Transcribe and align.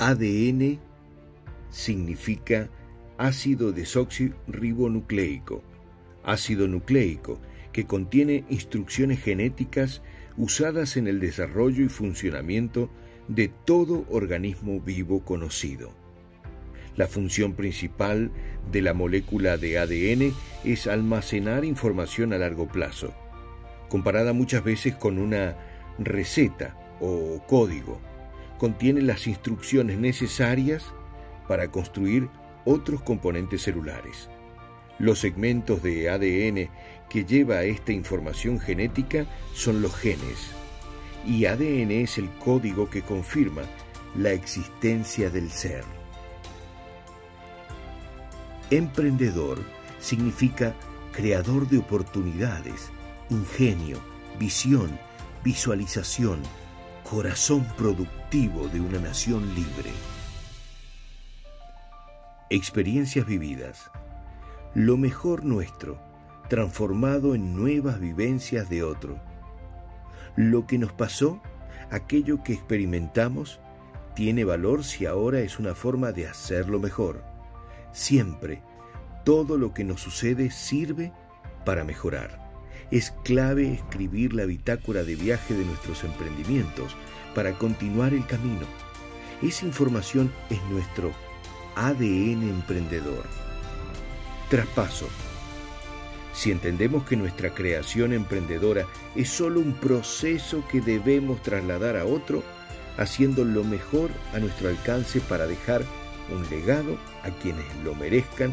ADN 0.00 0.78
significa 1.68 2.70
ácido 3.18 3.70
desoxirribonucleico, 3.70 5.62
ácido 6.24 6.66
nucleico 6.68 7.38
que 7.70 7.84
contiene 7.84 8.46
instrucciones 8.48 9.22
genéticas 9.22 10.00
usadas 10.38 10.96
en 10.96 11.06
el 11.06 11.20
desarrollo 11.20 11.84
y 11.84 11.90
funcionamiento 11.90 12.88
de 13.28 13.48
todo 13.48 14.06
organismo 14.08 14.80
vivo 14.80 15.22
conocido. 15.22 15.92
La 16.96 17.06
función 17.06 17.52
principal 17.52 18.30
de 18.72 18.80
la 18.80 18.94
molécula 18.94 19.58
de 19.58 19.78
ADN 19.78 20.32
es 20.64 20.86
almacenar 20.86 21.66
información 21.66 22.32
a 22.32 22.38
largo 22.38 22.66
plazo, 22.66 23.12
comparada 23.90 24.32
muchas 24.32 24.64
veces 24.64 24.94
con 24.94 25.18
una 25.18 25.58
receta 25.98 26.74
o 27.00 27.42
código. 27.46 28.00
Contiene 28.60 29.00
las 29.00 29.26
instrucciones 29.26 29.96
necesarias 29.96 30.84
para 31.48 31.70
construir 31.70 32.28
otros 32.66 33.00
componentes 33.00 33.62
celulares. 33.62 34.28
Los 34.98 35.20
segmentos 35.20 35.82
de 35.82 36.10
ADN 36.10 36.68
que 37.08 37.24
lleva 37.24 37.62
esta 37.62 37.92
información 37.92 38.60
genética 38.60 39.24
son 39.54 39.80
los 39.80 39.96
genes, 39.96 40.50
y 41.26 41.46
ADN 41.46 41.90
es 41.90 42.18
el 42.18 42.28
código 42.32 42.90
que 42.90 43.00
confirma 43.00 43.62
la 44.14 44.32
existencia 44.32 45.30
del 45.30 45.50
ser. 45.50 45.84
Emprendedor 48.70 49.58
significa 50.00 50.74
creador 51.12 51.66
de 51.66 51.78
oportunidades, 51.78 52.90
ingenio, 53.30 53.98
visión, 54.38 54.98
visualización, 55.42 56.42
corazón 57.10 57.66
productivo 57.76 58.68
de 58.68 58.80
una 58.80 59.00
nación 59.00 59.52
libre. 59.56 59.90
Experiencias 62.50 63.26
vividas. 63.26 63.90
Lo 64.74 64.96
mejor 64.96 65.44
nuestro, 65.44 65.98
transformado 66.48 67.34
en 67.34 67.56
nuevas 67.56 67.98
vivencias 67.98 68.70
de 68.70 68.84
otro. 68.84 69.18
Lo 70.36 70.68
que 70.68 70.78
nos 70.78 70.92
pasó, 70.92 71.42
aquello 71.90 72.44
que 72.44 72.52
experimentamos, 72.52 73.58
tiene 74.14 74.44
valor 74.44 74.84
si 74.84 75.04
ahora 75.04 75.40
es 75.40 75.58
una 75.58 75.74
forma 75.74 76.12
de 76.12 76.28
hacerlo 76.28 76.78
mejor 76.78 77.24
Siempre, 77.90 78.62
todo 79.24 79.58
lo 79.58 79.74
que 79.74 79.82
nos 79.82 80.00
sucede 80.00 80.52
sirve 80.52 81.12
para 81.64 81.82
mejorar. 81.82 82.49
Es 82.90 83.12
clave 83.22 83.72
escribir 83.72 84.34
la 84.34 84.44
bitácora 84.46 85.04
de 85.04 85.14
viaje 85.14 85.54
de 85.54 85.64
nuestros 85.64 86.02
emprendimientos 86.02 86.96
para 87.34 87.56
continuar 87.56 88.12
el 88.12 88.26
camino. 88.26 88.66
Esa 89.42 89.64
información 89.64 90.32
es 90.50 90.60
nuestro 90.64 91.12
ADN 91.76 92.42
emprendedor. 92.42 93.24
Traspaso. 94.48 95.08
Si 96.32 96.50
entendemos 96.50 97.04
que 97.04 97.16
nuestra 97.16 97.54
creación 97.54 98.12
emprendedora 98.12 98.86
es 99.14 99.28
solo 99.28 99.60
un 99.60 99.74
proceso 99.74 100.64
que 100.68 100.80
debemos 100.80 101.42
trasladar 101.42 101.96
a 101.96 102.04
otro, 102.04 102.42
haciendo 102.96 103.44
lo 103.44 103.62
mejor 103.62 104.10
a 104.34 104.40
nuestro 104.40 104.68
alcance 104.68 105.20
para 105.20 105.46
dejar 105.46 105.82
un 106.32 106.48
legado 106.50 106.98
a 107.22 107.30
quienes 107.30 107.64
lo 107.84 107.94
merezcan 107.94 108.52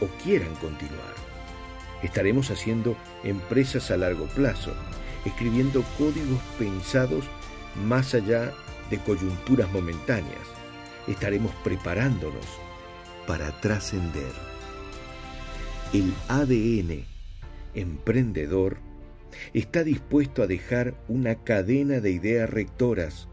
o 0.00 0.06
quieran 0.22 0.54
continuar. 0.56 1.27
Estaremos 2.02 2.50
haciendo 2.50 2.96
empresas 3.24 3.90
a 3.90 3.96
largo 3.96 4.26
plazo, 4.26 4.72
escribiendo 5.24 5.82
códigos 5.96 6.40
pensados 6.58 7.24
más 7.86 8.14
allá 8.14 8.52
de 8.90 8.98
coyunturas 8.98 9.70
momentáneas. 9.72 10.46
Estaremos 11.06 11.52
preparándonos 11.64 12.46
para 13.26 13.50
trascender. 13.60 14.32
El 15.92 16.12
ADN 16.28 17.04
emprendedor 17.74 18.78
está 19.52 19.84
dispuesto 19.84 20.42
a 20.42 20.46
dejar 20.46 20.94
una 21.08 21.36
cadena 21.36 22.00
de 22.00 22.10
ideas 22.10 22.48
rectoras, 22.48 23.28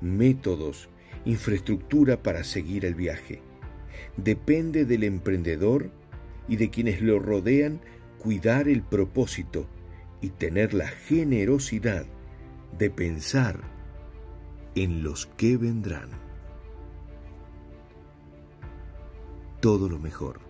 métodos 0.00 0.88
infraestructura 1.24 2.22
para 2.22 2.44
seguir 2.44 2.84
el 2.84 2.94
viaje. 2.94 3.40
Depende 4.16 4.84
del 4.84 5.04
emprendedor 5.04 5.90
y 6.48 6.56
de 6.56 6.70
quienes 6.70 7.02
lo 7.02 7.18
rodean 7.18 7.80
cuidar 8.18 8.68
el 8.68 8.82
propósito 8.82 9.66
y 10.20 10.30
tener 10.30 10.74
la 10.74 10.88
generosidad 10.88 12.04
de 12.76 12.90
pensar 12.90 13.60
en 14.74 15.02
los 15.02 15.26
que 15.26 15.56
vendrán. 15.56 16.10
Todo 19.60 19.88
lo 19.88 19.98
mejor. 19.98 20.40